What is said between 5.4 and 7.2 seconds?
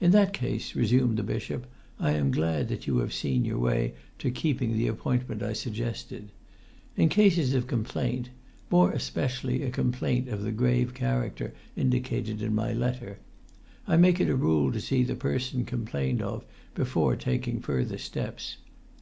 I suggested. In